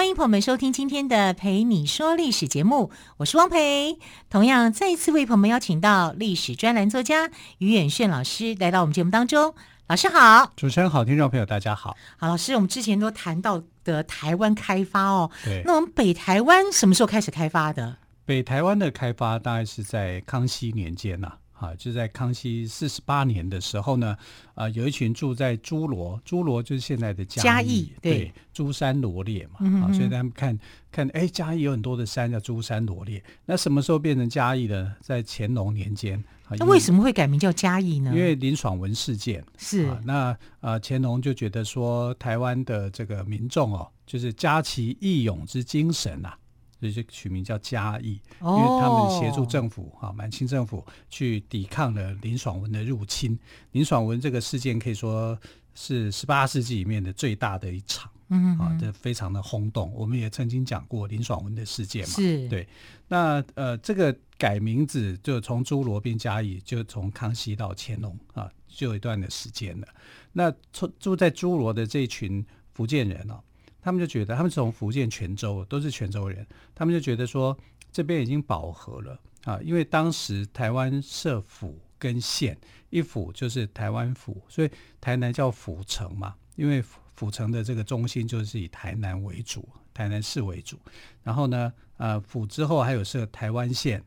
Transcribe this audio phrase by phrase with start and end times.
[0.00, 3.98] 欢迎朋友们收听今天的《陪你说历史》节目，我是汪培。
[4.30, 9.54] 同样，再一次为朋友们邀请到历史专栏作家于远炫老师来到我们节目当中。
[9.88, 11.94] 老师好，主持人好，听众朋友大家好。
[12.16, 17.98] 好，老师，我们之前都谈到的台湾开发哦，对，那我们北台湾什么时候开始开发的？
[18.24, 24.16] 北台湾的开发大概是在康熙年间呐、啊，啊，就在康熙四十八年的时候呢，
[24.54, 30.58] 啊，有一群住在诸罗，诸罗就是现在的嘉义，对，对，诸山罗列嘛，嗯、啊，所以他们看
[30.90, 34.90] 看，哎，嘉义有很多的山叫诸山罗列，那什么时候变成嘉义的？
[35.02, 36.24] 在乾隆年间。
[36.58, 38.10] 那为什么会改名叫嘉义呢？
[38.12, 46.36] 因为林爽文事件是、啊、那呃，乾隆就觉得说，台湾的这个民众哦，就是嘉其义勇之精神啊，
[46.80, 53.38] 所以就取名叫嘉义，哦、因为他们协助政府啊，满清政府去抵抗了林爽文的入侵。
[53.72, 55.38] 林爽文这个事件可以说
[55.74, 58.10] 是十八世纪里面的最大的一场。
[58.32, 59.92] 嗯啊，这非常的轰动。
[59.92, 62.66] 我们也曾经讲过林爽文的事件嘛，是对。
[63.08, 69.88] 那呃，这个改名字就从朱罗变嘉义，就从康熙到乾隆啊，就有一段的时间了。
[70.32, 73.40] 那住住在朱罗的这群福建人哦，
[73.80, 77.56] 他们就觉得他们从福建泉州都是泉州人，他们就觉得说
[77.92, 82.58] 这边已经饱和了啊，因为当时台湾设府跟县，
[82.90, 84.70] 一府就是台湾府，所以
[85.00, 86.82] 台南叫府城嘛，因为。
[87.16, 90.78] 府城的这个中心就是以台南为主，台南市为主。
[91.22, 94.02] 然后呢，呃，府之后还有设台湾县、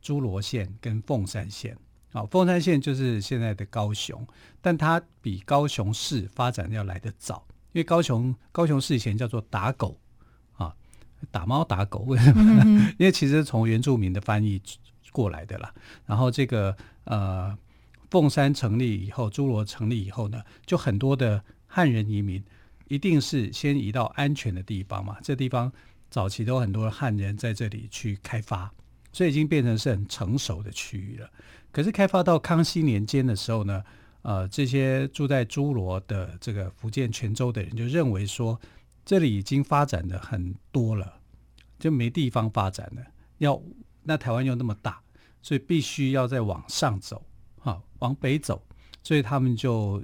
[0.00, 1.76] 诸罗县跟凤山县。
[2.12, 4.24] 好，凤山县就是现在的高雄，
[4.60, 9.98] 但它比高雄市发展要来得早，因为高雄高雄市以前叫做打狗
[10.54, 10.74] 啊，
[11.30, 12.62] 打猫打狗，为什么呢？
[12.64, 14.60] 嗯嗯因为其实从原住民的翻译
[15.10, 15.74] 过来的啦。
[16.06, 17.56] 然后这个呃，
[18.10, 21.42] 凤山成立以后，诸罗成立以后呢，就很多的。
[21.74, 22.44] 汉人移民
[22.88, 25.16] 一定是先移到安全的地方嘛？
[25.22, 25.72] 这地方
[26.10, 28.70] 早期都很多汉人在这里去开发，
[29.10, 31.30] 所以已经变成是很成熟的区域了。
[31.70, 33.82] 可是开发到康熙年间的时候呢，
[34.22, 38.60] 呃，这些住在侏罗的这个福建泉州的人就认为说，
[39.04, 41.20] 这里已经发展的很多了，
[41.78, 43.02] 就没地方发展了。
[43.38, 43.60] 要
[44.02, 45.02] 那台湾又那么大，
[45.42, 47.24] 所以必须要再往上走，
[47.58, 48.64] 哈，往北走，
[49.02, 50.02] 所以他们就。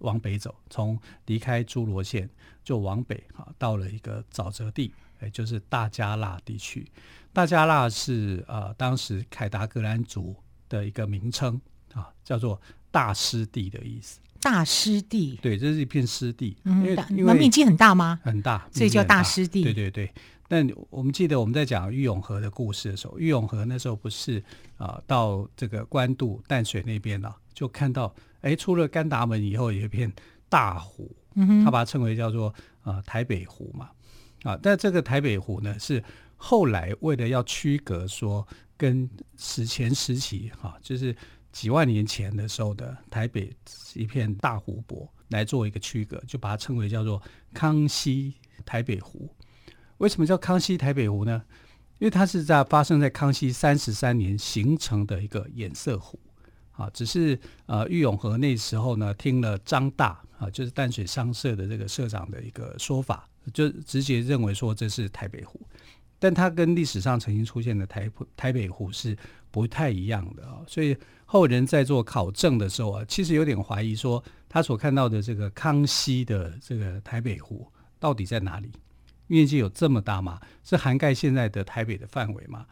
[0.00, 2.28] 往北走，从离开侏罗县
[2.62, 6.86] 就往北啊，到了一个沼泽地，也就是大加腊地区。
[7.32, 10.36] 大加腊是呃当时凯达格兰族
[10.68, 11.58] 的一个名称
[11.94, 12.60] 啊，叫做
[12.96, 14.18] 大湿地的意思。
[14.40, 18.18] 大湿地，对，这是一片湿地，嗯、因为因为面积很大吗？
[18.22, 19.62] 很大，所以叫大湿地。
[19.62, 20.10] 对对对。
[20.48, 24.38] 但我们记得我们在讲玉永河的故事的时候，玉永河那时候不是
[24.78, 28.14] 啊、呃，到这个官渡淡水那边了、啊，就看到。
[28.40, 30.10] 哎，出了甘达门以后，有一片
[30.48, 33.90] 大湖，嗯，他把它称为叫做呃台北湖嘛，
[34.44, 36.02] 啊，但这个台北湖呢，是
[36.36, 41.14] 后来为了要区隔说跟史前时期哈、啊，就是
[41.52, 43.52] 几万年前的时候的台北
[43.94, 47.22] 一片大湖泊来做一个区隔，就把它称为叫做
[47.54, 48.34] 康熙
[48.64, 49.28] 台北湖。
[49.98, 51.42] 为什么叫康熙台北湖呢？
[51.98, 56.18] 因为它是在发生在康熙三十三年形成的一个堰塞湖。
[56.72, 65.58] 啊，只是呃，郁永河那时候呢，听了张大啊，就是淡水商社的这个社长的一个说法，就直接认为说这是台北湖，
[66.26, 69.16] 但它跟历史上曾经出现的台台北湖是
[69.52, 77.70] 不太一样的啊，所以后人在做考证的时候啊，其实有点怀疑说他所看到的这个康熙的这个台北湖
[78.00, 78.72] 到底在哪里？
[79.28, 80.40] 面积有这么大吗？
[80.64, 82.66] 是涵盖现在的台北的范围吗？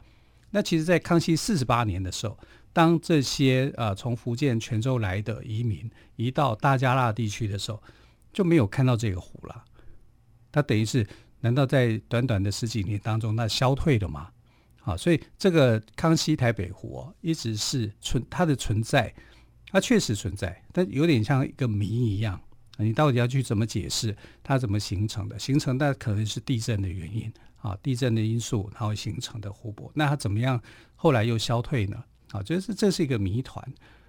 [0.50, 2.36] 那其实，在康熙四十八年的时候，
[2.72, 7.80] 当这些呃从福建泉州来的移民移到大加纳地区的时候，
[8.32, 9.64] 就没有看到这个湖了。
[10.50, 11.06] 它等于是，
[11.44, 14.30] 难道在短短的十几年当中，那消退了吗？
[14.80, 19.12] 啊，所以这个康熙台北湖哦，一直是存它的存在，
[19.70, 22.40] 它确实存在，但有点像一个谜一样。
[22.78, 25.38] 你到底要去怎么解释它怎么形成的？
[25.38, 27.30] 形成那可能是地震的原因。
[27.58, 30.58] 啊，地震的因素，然后形成的湖泊，那它怎么样？
[30.96, 32.02] 后来又消退呢？
[32.32, 33.62] 啊，就是这是一个谜团。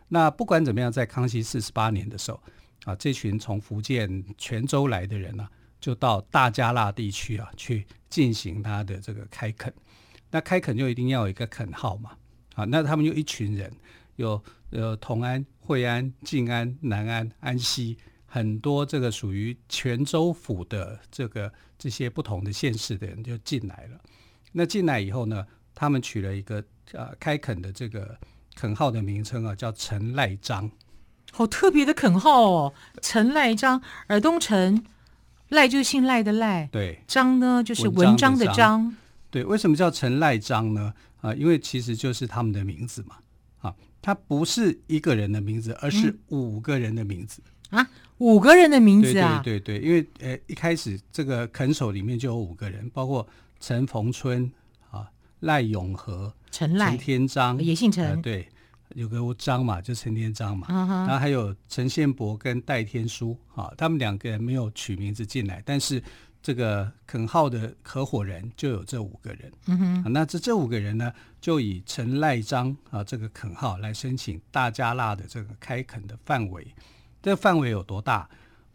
[0.08, 2.42] 那不管怎么样，在康熙四十八年的时候，
[2.86, 5.48] 啊，这群从福建泉州来的人呢、
[5.86, 9.72] 就到大加腊地区啊，去进行他的这个开垦。
[10.32, 12.10] 那开垦就一定要有一个垦号嘛。
[12.56, 13.72] 啊，那他们就一群人
[14.16, 17.96] 有呃同安、惠安、静安、南安、安溪，
[18.26, 24.02] 很多这个属于泉州府的这个这些不同的县市的人就进来了。
[24.54, 25.46] 那进来以后呢，
[25.76, 28.18] 他们取了一个呃开垦的这个
[28.56, 30.72] 垦号的名称啊，叫陈赖章。
[31.32, 32.74] 好特别的垦号哦，
[33.04, 34.84] 陈赖章，尔东城，
[35.50, 38.96] 赖就是姓赖的赖，对，张呢就是文章的章，
[39.30, 40.94] 对，为什么叫陈赖章呢？
[41.22, 43.16] 啊，因为其实就是他们的名字嘛，
[43.60, 53.28] 啊，他不是一个人的名字，而是五个人的名字、嗯、啊，五个人的名字啊，对对对，对，因为呃一开始这个垦首里面就有五个人，包括
[53.60, 54.52] 陈逢春
[54.90, 55.08] 啊、
[55.42, 58.48] 赖永和、陈赖、陈天章也姓陈、呃，对。
[58.94, 61.08] 有个章嘛，就陈天章嘛，uh -huh.
[61.08, 66.02] 然后还有陈宪伯跟戴天书，啊，他们两个人没有取名字进来，但是
[66.42, 71.12] 这个垦号的合伙人就有这五个人，嗯哼，那这这五个人呢，
[71.42, 76.68] 就以陈赖章啊这个垦号来申请大加纳的这个开垦的范围，
[77.22, 78.30] 这个范围有多大？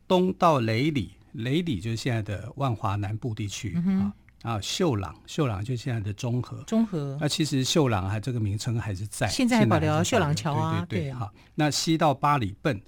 [0.08, 4.12] 东到雷里，雷里就是现在的万华南部地区啊。
[4.42, 4.48] Uh.
[4.48, 7.16] 啊，秀朗，秀朗就现在的中和，中和。
[7.20, 11.12] 那其实秀朗还这个名称还是在，现在还保留秀朗桥啊，对对对。
[11.12, 12.80] 好，那西到八里笨，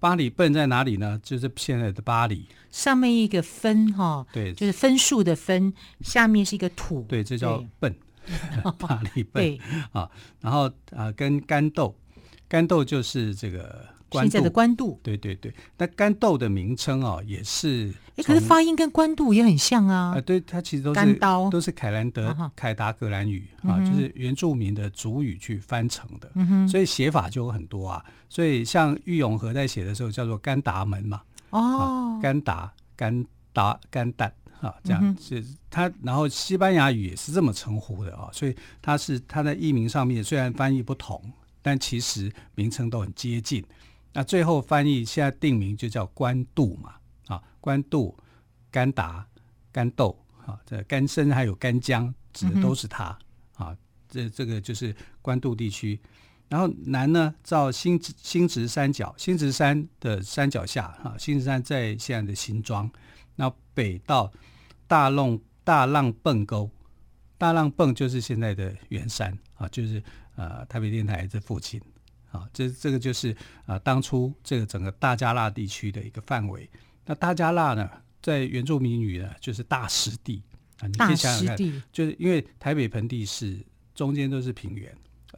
[0.00, 1.20] 八里笨在哪里呢？
[1.22, 7.94] 就是现在的八里，上面一个分哈，对，就是分数的分，下面是一个土，对，这叫笨，
[8.78, 9.44] 八 里笨。
[9.44, 9.60] 对
[9.92, 10.10] 啊，
[10.40, 11.94] 然后啊，跟干豆，
[12.54, 13.84] 甘豆就是这个。
[14.10, 20.14] 现在的官渡，对对对，那甘豆的名称哦，也是，哎，可是发音跟官渡也很像啊。
[20.16, 21.18] 啊，对，它其实都是
[21.50, 28.04] 都是凯兰德、凯达格兰语啊，就是原住民的族语去翻成的，嗯、所以写法就有很多啊。
[28.28, 34.30] 所以像郁永和在写的时候叫做甘达门嘛，哦，甘达、甘达、甘达
[34.60, 35.90] 啊，这样、嗯、是他。
[36.04, 41.20] 然后西班牙语也是这么称呼的啊，所以它是它在译名上面虽然翻译不同，
[41.64, 43.64] 但其实名称都很接近。
[44.12, 46.94] 那最后翻译现在定名就叫官渡嘛，
[47.26, 48.14] 啊，官渡、
[48.70, 49.26] 甘达、
[49.72, 53.18] 甘豆，啊，这甘参还有甘江指的都是它，
[53.58, 53.76] 嗯，啊，
[54.06, 55.98] 这这个就是官渡地区。
[56.50, 62.88] 然后南呢，照新新直山脚，新直山的山脚下，啊，新直山在现在的新庄。
[63.36, 64.30] 那北到
[64.86, 66.70] 大浪大浪泵沟，
[67.38, 70.00] 大浪泵就是现在的圆山，啊，就是
[70.36, 71.80] 呃台北电台这附近。
[72.30, 73.30] 啊，这这个就是
[73.64, 76.68] 啊、呃，当初这个整个大加纳地区的一个范围。
[77.06, 77.88] 那大加纳呢，
[78.20, 80.42] 在原住民语呢，就是大湿地
[80.80, 80.88] 啊。
[80.88, 83.64] 你可以想想看，就是因为台北盆地是
[83.94, 84.92] 中间都是平原。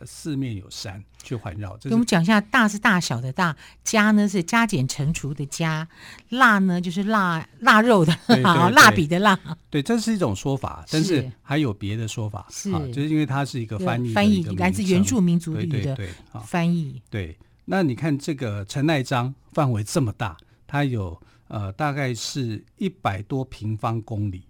[0.04, 1.76] 四面有山去环绕。
[1.78, 5.88] 给我们讲一下，大是大小的大，加呢是加减乘除的加，
[6.30, 9.38] 腊呢就是腊腊肉的 腊，蜡笔的蜡。
[9.70, 15.96] 对，这是一种说法，但是还有别的说法，是、啊、就是因为它是一个翻译，翻译来自原住民族语的
[16.44, 17.00] 翻译。
[17.08, 24.42] 对，那你看这个陈赖章范围这么大，它有呃大概是一百多平方公里，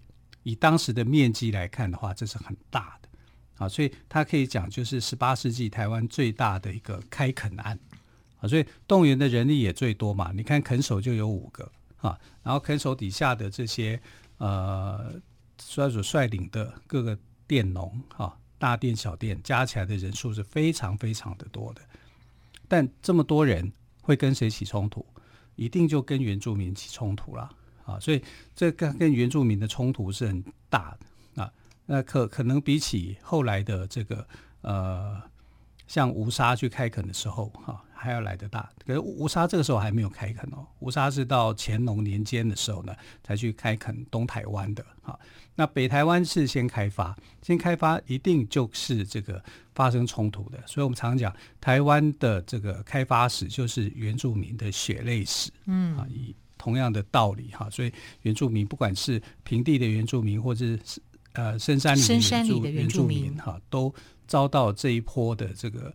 [0.43, 3.06] 以当时的面积来看的话，这是很大的。
[3.57, 7.79] 啊，所以它可以讲就是十八世纪台湾最大的一个开垦案，
[8.39, 10.33] 啊，所以动员的人力也最多嘛。
[10.35, 14.01] 你看垦首就有五个啊，然后垦首底下的这些
[14.39, 15.15] 呃，
[15.59, 21.81] 所所率领的各个佃农啊，大佃小佃加起来的人数是非常非常的多的。
[22.69, 25.05] 但这么多人会跟谁起冲突？
[25.55, 27.51] 一定就跟原住民起冲突了
[27.87, 27.99] 啊！
[27.99, 28.23] 所以
[28.55, 31.07] 这个跟原住民的冲突是很大的。
[31.87, 34.27] 那可可能比起后来的这个
[34.61, 35.23] 呃，
[35.87, 38.69] 像吴沙去开垦的时候哈、啊，还要来得大。
[38.85, 45.19] 可是吴沙这个时候还没有开垦哦，吴沙是到乾隆年间的时候呢，才去开垦东台湾的哈、啊。
[45.59, 49.43] 那北台湾是先开发，先开发一定就是这个
[49.75, 50.59] 发生冲突的。
[50.67, 57.71] 所以我们常讲台湾的这个开发史就是原住民的血泪史，嗯啊，以同样的道理哈、啊。
[57.71, 61.01] 所以原住民不管是平地的原住民，或者是
[61.37, 63.95] 呃，深山里的原住民哈，都
[64.27, 65.95] 遭到这一波的这个，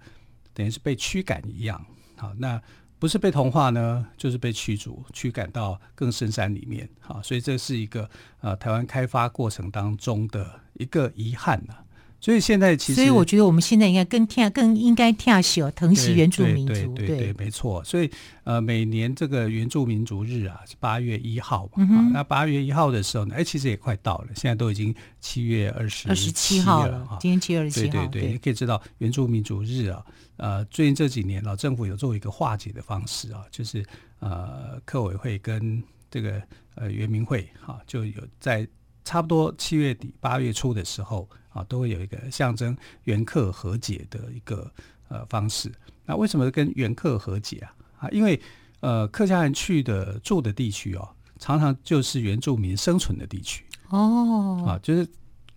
[0.54, 1.84] 等于是被驱赶一样。
[2.16, 2.62] 好，那
[3.00, 6.88] 不是被同化呢，就是被驱逐、驱赶到更深山里面。
[7.00, 8.08] 好，所以这是一个
[8.42, 11.76] 呃台湾开发过程当中的一个遗憾呐。
[12.22, 16.74] 所以现在其实，所以我觉得我们现在应该更听，更应该听喜疼惜原住民族。
[16.94, 17.84] 对对对，没错。
[17.84, 18.10] 所以
[18.44, 21.72] 呃，每年这个原住民族日啊，是八月一号嘛。
[21.78, 27.18] 嗯、啊，那八月一号的时候呢，哎，其实也快到了，现在都已经七月二十二十七号了。
[27.20, 28.06] 今天七月二十七号。
[28.06, 30.06] 对对对，你可以知道原住民族日啊，
[30.38, 33.84] 呃，最近这几年老政府有做一个化解的方式啊，就是
[34.20, 36.40] 呃，客委会跟这个
[36.76, 38.68] 呃原民会哈、啊，就有在
[39.12, 41.28] 差不多七月底八月初的时候。
[41.54, 44.72] 啊，都会有一个象征原客和解的一个
[45.10, 45.70] 呃方式。
[46.06, 47.76] 那为什么跟原客和解啊？
[48.00, 48.40] 啊，因为
[48.80, 55.06] 呃，客家人去的住的地区哦，常常就是原住民生存的地区哦，啊，就是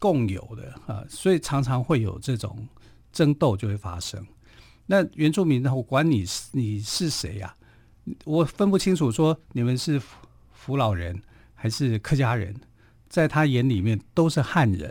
[0.00, 2.66] 共有的啊，所以常常会有这种
[3.12, 4.26] 争斗就会发生。
[4.86, 7.54] 那原住民呢，我管你你是谁呀？
[8.24, 10.02] 我分不清楚，说你们是
[10.50, 11.22] 福老人
[11.54, 12.52] 还是客家人，
[13.14, 14.90] 在他眼里面都是汉人。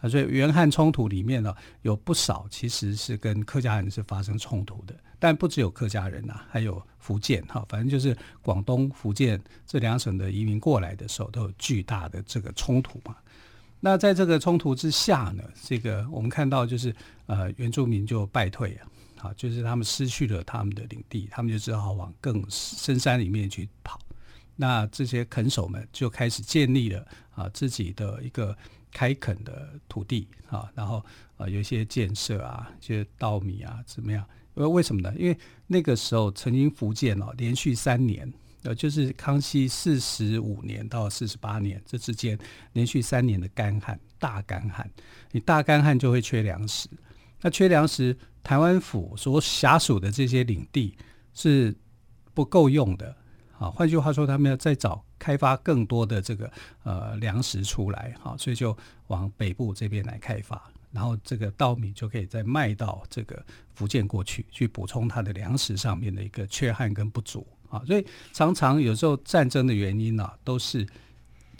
[0.00, 13.16] 啊所以原汉冲突里面呢，有不少其实是跟客家人是发生冲突的，但不只有客家人呐，还有福建哈，反正就是广东、福建这两省的移民过来的时候，都有巨大的这个冲突嘛。
[13.80, 16.94] 那在这个冲突之下呢，这个我们看到就是
[17.26, 23.98] 呃原住民就败退啊，啊，就是他们失去了他们的领地，他们就只好往更深山里面去跑。
[24.56, 28.56] 那这些垦首们就开始建立了啊自己的一个。
[28.96, 31.04] 开垦的土地啊，然后
[31.36, 34.24] 啊有一些建设啊，一些稻米啊怎么样？
[34.54, 35.12] 因为为什么呢？
[35.18, 38.32] 因为那个时候曾经福建哦连续三年，
[38.62, 42.38] 呃就是康熙四十五年到四十八年这之间
[42.74, 44.88] 连续三年的干旱，大干旱，
[45.32, 46.88] 你大干旱就会缺粮食。
[47.40, 50.96] 那缺粮食，台湾府所辖属的这些领地
[51.32, 51.74] 是
[52.32, 53.16] 不够用的。
[53.64, 56.50] 啊，换句话说，他们要再找开发更多的这个
[56.82, 63.42] 呃粮食出来，好，所以就往北部这边来开发，然后这个稻米就可以再卖到这个
[63.74, 67.82] 福建过去，去补充它的粮食上面的一个缺憾跟不足啊。
[67.86, 68.04] 所以
[68.34, 70.86] 常常有时候战争的原因呢、啊，都是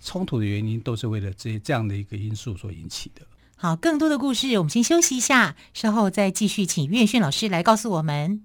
[0.02, 3.23] 冲突的原因，都是为了这这样的一个因素所引起的。
[3.56, 8.44] 好，更多的故事我们先休息一下，稍后再继续请岳训老师来告诉我们。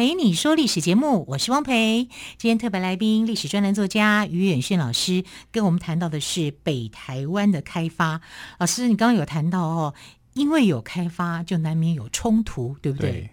[0.00, 2.08] 陪你说历史节目，我是汪培。
[2.38, 8.22] 今天特别来宾，历史专栏作家于远炫老师，跟我们谈到的是北台湾的开发。
[8.58, 9.94] 老师，你刚刚有谈到哦，
[10.32, 13.10] 因为有开发，就难免有冲突，对不对？
[13.10, 13.30] 对。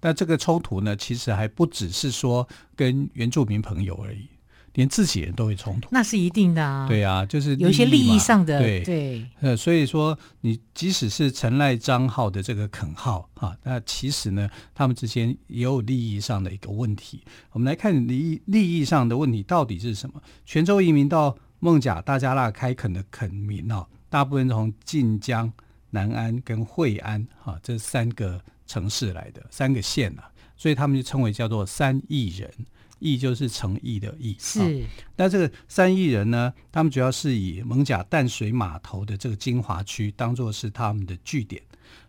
[0.00, 4.26] 但这个冲突呢，其实还不只是说跟原住民朋友而已。
[4.74, 6.86] 连自己人都会冲突，那是一定的啊。
[6.88, 9.26] 对啊，就是有一些利益上的，对对。
[9.40, 17.22] 呃，所以说你即使是陈赖张浩的这个垦号啊，那其实呢，他们之间也有利益上的一个问题。
[17.52, 20.20] 我们来看利益利益上的问题到底是什么？
[20.44, 25.52] 泉州移民到孟甲大加那开垦的垦民啊，大部分从晋江、
[25.90, 32.50] 南安跟惠安啊这三个城市来的三个县啊，所以他们就称为叫做三亿人。
[32.98, 34.60] 义就是诚意的义，是。
[34.60, 41.60] 啊、那这个三义人呢，他们主要是以艋舺淡水码头的这个精华区当做是他们的据点，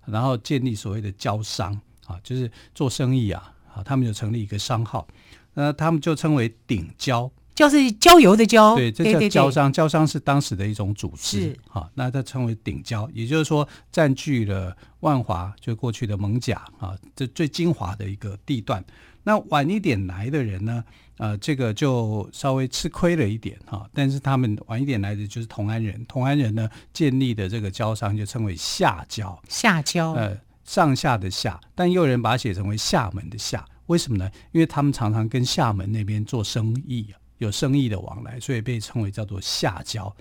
[0.06, 5.08] 然后建立所谓的交商啊，就是做生意啊，啊，他们就成立一个商号，
[5.54, 11.60] 那他们就称为顶交，就是郊游的郊，对，这叫交商，交商是当时的一种组织，是。
[11.68, 18.84] 好、啊，那它称为顶交，也就是说占据了万华，就过去的艋舺啊，这最精华的一个地段。
[19.26, 20.84] 那晚一点来的人呢？
[21.18, 23.90] 呃，这个就稍微吃亏了一点哈。
[23.94, 34.30] 但是他们晚一点来的就是同安人，同安人呢建立的这个交商就称为下交，下交，呃，上下的下，但又有人把它写成为厦门的厦，为什么呢？
[34.52, 40.14] 因为他们常常跟厦门那边做生意，有生意的往来，所以被称为叫做下交。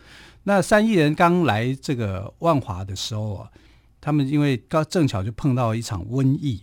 [0.45, 3.51] 那三亿人刚来这个万华的时候啊，
[4.01, 6.63] 他们因为刚正巧就碰到一场瘟疫。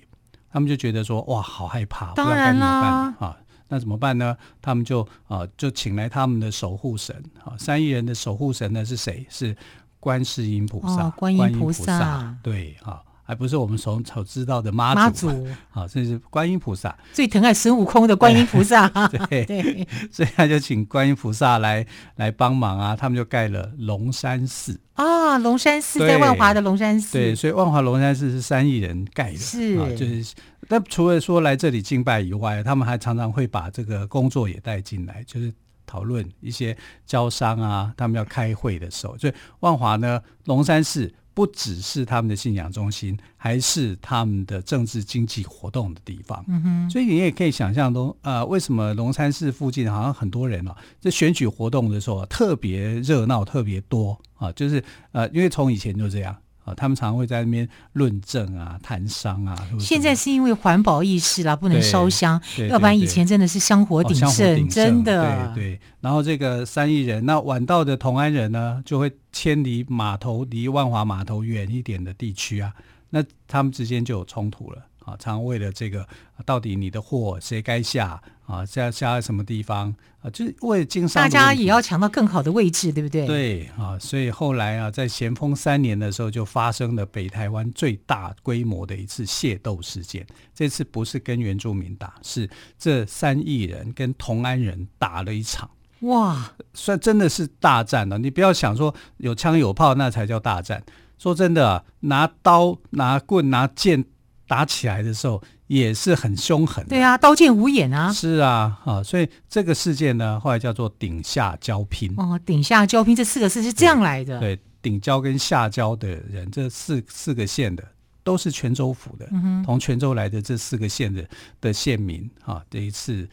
[0.51, 3.38] 他们就觉得说哇，好害怕，不知道该怎么办啊？
[3.70, 4.36] 那怎么办呢？
[4.62, 9.25] 他们就啊，就请来他们的守护神啊，三亿人的守护神呢是谁？
[9.29, 9.55] 是
[10.00, 13.01] 观世音菩萨，哦、观音菩萨，对啊。
[13.32, 18.90] 还不是我们所所知道的妈祖，妈祖啊， 这是观音菩萨，最疼爱孙悟空的观音菩萨。
[19.08, 27.14] 对 对，所以他就请观音菩萨来来帮忙啊，他们就盖了龙山寺啊，龙山寺在万华的龙山寺。
[27.14, 30.34] 对，所以万华龙山寺是三亿人盖的，是啊，就是。
[30.68, 35.54] 但除了说来这里敬拜以外，他们还常常会把这个工作也带进来，就是。
[35.84, 41.14] 讨论一些交商啊，他们要开会的时候，所以万华呢，龙山寺。
[41.34, 46.44] 不只是他们的信仰中心，还是他们的政治经济活动的地方。
[46.48, 56.36] 嗯哼，所以你也可以想象中，呃，为什么龙山寺附近好像很多人啊，这选举活动的时候啊，特别热闹，特别多啊，就是呃，因为从以前就这样。
[56.72, 59.56] 啊，他们常会在那边论证啊、谈商啊。
[59.80, 65.54] 现在是因为环保意识啦，不能烧香，要不然以前真的是香火鼎盛，真的。
[65.54, 72.74] 对对，然后这个三亿人，那晚到的同安人呢，就会迁离码头，离万华码头远一点的地区啊，
[73.10, 74.78] 那他们之间就有冲突了。
[75.12, 76.08] 啊，常为了这个，
[76.46, 78.65] 到底你的货谁该下啊？
[78.65, 80.30] 下下在什么地方啊？
[80.30, 83.27] 就是为了经商，大家也要抢到更好的位置，对不对？
[83.27, 90.25] 对啊，所以后来啊，在咸丰三年的时候，就发生了北台湾最大规模的一次械斗事件。
[90.53, 95.70] 这次不是跟原住民打，是这三亿人跟同安人打了一场。
[96.01, 98.18] 哇，算真的是大战了。
[98.18, 100.82] 你不要想说有枪有炮那才叫大战。
[101.18, 104.06] 说真的啊，拿刀、拿棍、拿剑。
[104.51, 108.12] 打起来的时候也是很凶狠，对啊，刀剑无眼啊。
[108.12, 112.13] 是啊，啊，所以这个事件呢，后来叫做顶下交拼。
[112.17, 114.41] 哦，顶下交拼这四个字是这样来的。
[114.41, 117.81] 对，顶交跟下交的人，这四四个县的
[118.25, 121.25] 都是泉州府的，嗯、从泉州来的这四个县的
[121.62, 123.25] 的县民啊，这一次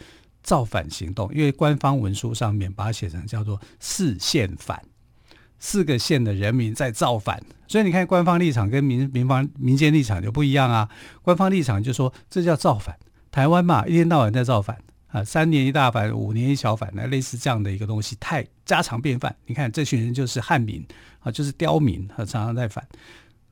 [0.44, 4.80] 造反行动，因为官方文书上面把它写成叫做四县反。
[5.59, 10.88] 四个县的人民在造反，所以你看官方立场跟民民方民间立场就不一样啊。
[11.23, 12.97] 官方立场就说这叫造反，
[13.31, 19.35] 台湾嘛，一天到晚在造反啊，三年一大反，五年一小反，那类似这样的一个东西太家常便饭。
[19.47, 20.87] 你看这群人就是汉民
[21.21, 22.87] 啊，就是刁民，啊，常常在反。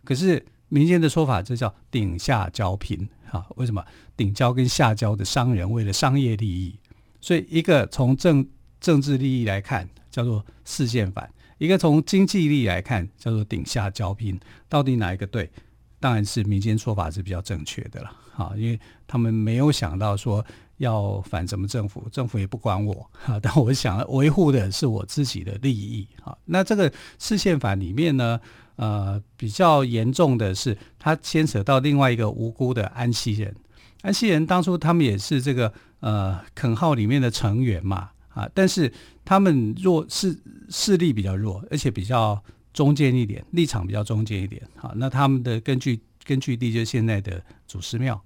[0.05, 3.45] 可是民间的说法，这叫顶下交拼啊。
[3.57, 3.85] 为什么
[4.17, 6.79] 顶交跟下交的商人为了商业利益，
[7.21, 8.47] 所以一个从政
[8.81, 11.29] 政治利益来看叫做四县反。
[11.59, 14.39] 一个从经济力来看，叫做顶下交拼，
[14.69, 15.51] 到底哪一个对？
[15.99, 20.45] 当然是民间说法是比较正确的了，啊，因为他们没有想到说
[20.77, 28.39] 要反什么政府，政府也不管我，啊，但我想维护的是我自己的利益，啊，那这个四县反里面呢，
[28.77, 33.57] 呃，比较严重的是，它牵扯到另外一个无辜的安溪人，
[34.03, 38.11] 安溪人当初他们也是这个呃垦号里面的成员嘛。
[38.37, 38.93] 啊，但是
[39.25, 42.39] 他们弱势势力比较弱，而且比较
[42.75, 44.63] 中间一点，立场比较中间一点。
[44.77, 48.23] 好，那他们的根据根据地就是现在的祖师庙，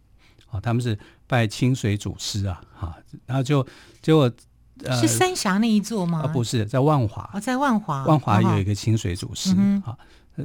[0.51, 3.65] 啊，他们是拜清水祖师啊，哈，然后就
[4.03, 4.29] 结果
[4.83, 6.23] 呃，是三峡那一座吗？
[6.23, 9.97] 啊，不是，在万华，哦，在万华，万华有一个清水祖师，啊，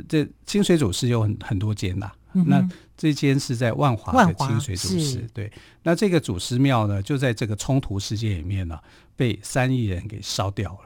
[0.08, 2.12] 这清水祖师有很很多间呐。
[2.46, 2.68] 那
[2.98, 5.52] 这间是在万华的清水祖师，对。
[5.84, 8.80] 那这个祖师庙呢，就在这个冲突事件里面呢，
[9.16, 10.80] 被三亿人给烧掉了。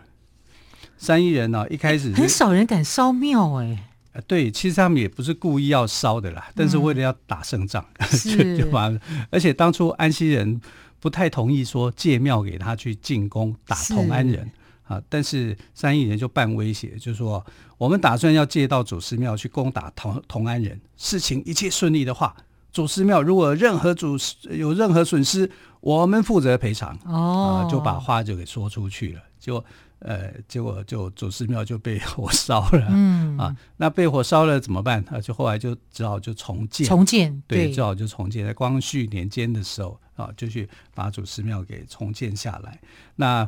[0.97, 3.85] 三亿人呢，一开始很少人敢烧庙哎。
[4.27, 7.85] 对，其实他们也不是故意要烧的啦，但是为了要打胜仗，
[8.25, 8.91] 就就把。
[9.29, 10.59] 而且当初安溪人
[10.99, 14.51] 不太同意说借庙给他去进攻打同安人。
[14.89, 14.99] 啊！
[15.07, 17.45] 但是三亿人就半威胁，就是说，
[17.77, 22.35] 我们打算要借到祖师庙去攻打同同安人，事情一切顺利的话，
[22.73, 24.17] 祖师庙如果任何祖
[24.49, 25.49] 有任何损失，
[25.79, 26.97] 我们负责赔偿。
[27.05, 29.63] 哦，啊，就把话就给说出去了，就
[29.99, 32.87] 呃，结果就祖师庙就被 火烧了。
[32.89, 35.05] 嗯啊，那被火烧了怎么办？
[35.11, 38.43] 啊，就后来就只好就重建，重建，对，只好就重建。
[38.43, 42.79] 在光绪年间的时候啊，就去把祖师庙给重建下来。
[43.15, 43.47] 那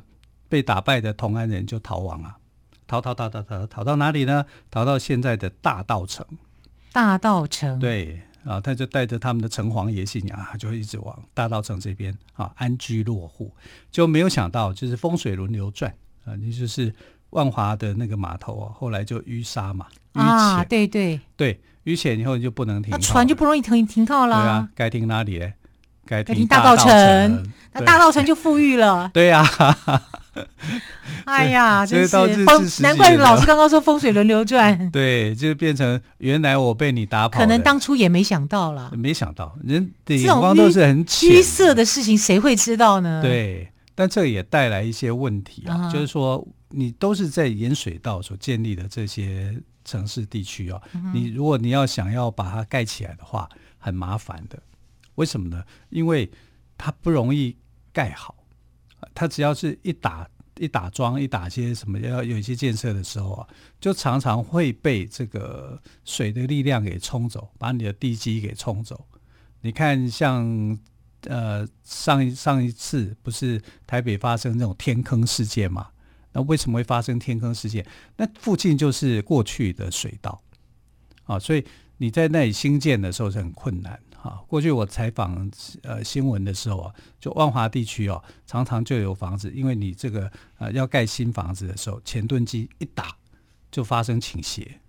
[0.51, 2.35] 被打败的同安人就逃亡啊，
[2.85, 4.45] 逃逃逃逃逃逃到哪里呢？
[4.69, 6.25] 逃到现在的大稻城。
[6.91, 13.49] 大稻城对啊，他就带着他们的城隍爷信仰啊，就一直往大稻城这边啊安居落户。
[13.89, 15.89] 就没有想到，就是风水轮流转
[16.25, 16.93] 啊，你就是
[17.29, 24.35] 万华的那个码头啊，后来就淤沙嘛，啊，对对对，淤浅以后你就不能停，那船就不容易停停靠了。
[24.35, 25.53] 对啊，该停哪里呢？
[26.11, 29.09] 该停大道城，那大道城就富裕了。
[29.15, 29.47] 对呀。
[31.25, 34.89] 哎呀， 真是风，难怪老师刚刚说风水轮流转。
[34.89, 43.21] 对，就变成原来我被你打跑，可能当初也没想到了，没想到人的眼光都是很虚色的事情，谁会知道呢？
[43.21, 50.79] 对，但这也带来一些问题啊，就是说你都是在盐水道所建立的这些城市地区啊，
[51.13, 54.57] 你如果你要想要把它盖起来的话，很麻烦的。
[55.21, 55.63] 为什么呢？
[55.89, 56.31] 因为
[56.79, 57.55] 它不容易
[57.93, 58.35] 盖好。
[59.13, 63.47] 它只要是一打一打桩一打些什么要有一些建设的时候啊，
[63.79, 69.07] 就常常会被这个水的力量给冲走，把你的地基给冲走。
[69.61, 70.77] 你看，像
[71.27, 75.89] 呃上一上一次不是台北发生那种天坑事件嘛？
[76.33, 77.85] 那为什么会发生天坑事件？
[78.17, 80.41] 那附近就是过去的水道
[81.25, 81.65] 啊，所以
[81.97, 84.41] 你在那里兴建的时候是很困难啊。
[84.47, 85.51] 过去我采访
[85.83, 93.15] 呃新闻的时候啊，就万华地区哦，常常就有房子，因为你这个呃要盖新房子的时候，前盾机一打
[93.71, 94.79] 就发生倾斜，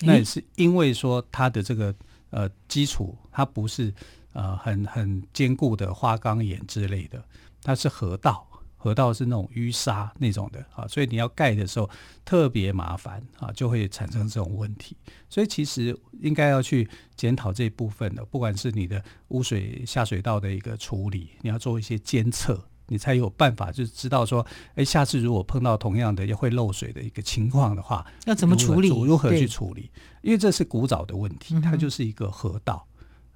[0.00, 1.94] 那也是因为说它的这个
[2.30, 3.94] 呃基础它不是
[4.32, 7.24] 呃很很坚固的花岗岩之类的，
[7.62, 8.46] 它是河道。
[8.82, 11.88] 河道是那种淤沙那种的啊，所以你要盖的时候
[12.24, 14.96] 特别麻烦啊，就会产生这种问题。
[15.28, 28.88] 所以其实应该要去检讨这一部分的，不管是你的污水下水道的一个处理，你要做一些监测，你才有办法就知道说，哎，下次如果碰到同样的也会漏水的一个情况的话，要怎么处理？
[28.88, 29.90] 如何去处理？
[30.22, 32.88] 因为这是古早的问题，它就是一个河道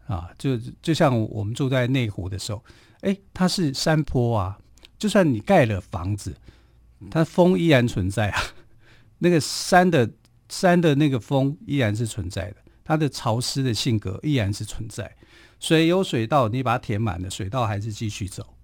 [0.06, 2.64] 啊，就就像我们住在内湖的时候，
[3.02, 4.58] 哎，它是山坡啊。
[4.98, 6.36] 就算你盖了房子，
[7.10, 8.40] 它风依然存在啊。
[9.18, 10.10] 那个山的
[10.48, 15.14] 山的那个风依然是存在的，它的潮湿的性格依然是存在。
[15.60, 18.54] 水有水道，你把它填满了，水道还是继续走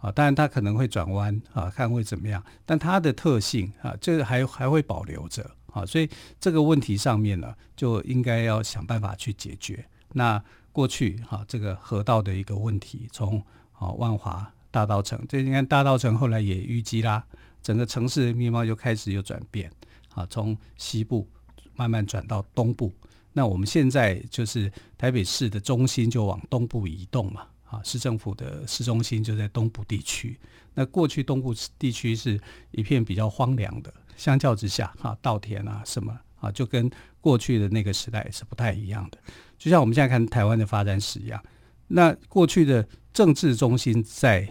[0.00, 0.12] 啊。
[0.12, 5.86] 当然它可能会转弯啊，看会怎么样，但它的特性啊，这个还还会保留着啊。
[5.86, 9.84] 所以这个问题上面呢，就应该要想办法去解决。
[10.12, 14.52] 那过去哈、啊，这个河道的一个问题，从啊万华。
[14.76, 17.24] 大道城，这你看大道城后来也淤积啦，
[17.62, 19.72] 整个城市的面貌又开始有转变，
[20.12, 21.26] 啊，从西部
[21.74, 22.92] 慢慢转到东部。
[23.32, 30.38] 那我们现在就是台北市的中心就往东部移动嘛，啊，市政府的市中心就在东部地区。
[30.74, 32.38] 那过去东部地区是
[32.72, 36.90] 一片比较荒凉的，相较之下，啊，稻田啊什么啊，就跟
[37.22, 39.16] 过去的那个时代是不太一样的。
[39.56, 41.42] 就像我们现在看台湾的发展史一样，
[41.86, 44.46] 那过去的政治中心在。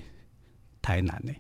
[0.86, 1.34] 台南呢？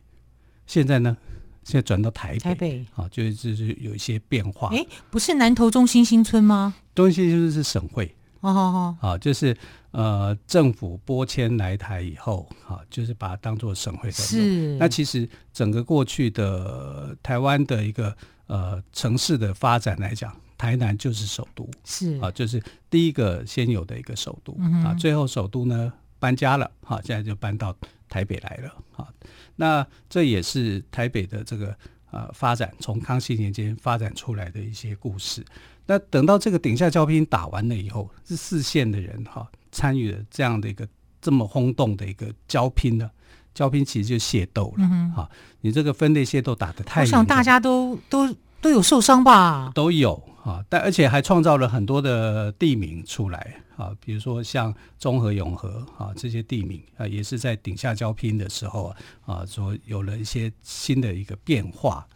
[0.66, 1.16] 现在呢？
[1.64, 4.70] 现在转到台北，台北啊，就是就是有一些变化。
[4.70, 6.74] 哎，不是南投中心新村吗？
[6.96, 8.06] 中心新村是省会。
[8.42, 9.56] 哦哦哦，啊，就是
[9.90, 14.12] 呃，政府拨迁来台以后，啊，就是把它当做省会。
[14.12, 14.76] 是。
[14.78, 21.68] 那其实整个过去的台湾的一个呃城市的发展来讲，台南就是首都。
[21.84, 22.16] 是。
[22.20, 24.56] 啊，就是第一个先有的一个首都。
[24.60, 24.84] 嗯。
[24.84, 27.76] 啊，最后首都呢搬家了，哈，现在就搬到。
[28.16, 29.10] 台北来了啊，
[29.58, 31.76] 那这也是台北的这个
[32.12, 35.44] 呃发展，从康熙年间发展出来的一些故事。
[35.86, 40.88] 那等到这个顶下交兵打完了以后，是四县的人哈参与了这样的一个
[41.20, 43.12] 这么轰动的一个交拼呢？
[43.54, 49.74] 交兵其实就械斗了哈、嗯，你这个分类械斗打得太，我想大家都都都有受伤吧？
[49.76, 53.56] 都有啊，但而且还创造了很多的地名出来。
[53.76, 62.08] 啊，比如说像中和、永和啊这些地名啊，也是在顶下交拼的时候啊，啊，说有了一些新的一个变化。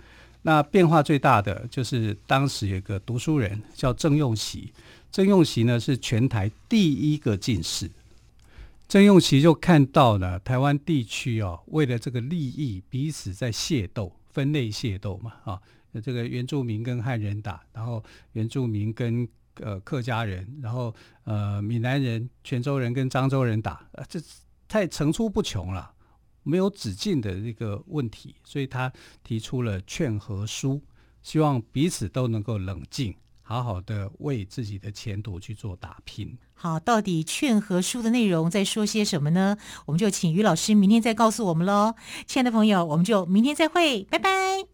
[0.44, 4.72] 那变化最大的就是当时有个读书人叫郑用锡，
[5.12, 7.92] 郑用锡呢是全台第一个进士。
[8.88, 15.60] 郑用锡就看到呢，台湾地区啊，为了这个利益彼此在械斗，分类械斗嘛，啊，
[16.02, 19.28] 这个原住民跟汉人打，然后原住民跟。
[19.62, 24.18] 呃，客家人，然后呃，闽南人、泉州人跟漳州人打，呃，这
[24.70, 25.92] 太层出不穷了，
[26.44, 28.90] 没有止境的这个问题，所以他
[29.22, 30.82] 提出了劝和书，
[31.22, 36.38] 希望彼此都能够冷静，好好的为自己的前途去做打拼。
[36.54, 39.58] 好，到底劝和书的内容在说些什么呢？
[39.86, 41.96] 我们就请于老师明天再告诉我们喽。
[42.26, 44.69] 亲爱的朋友，我们就明天再会，拜拜。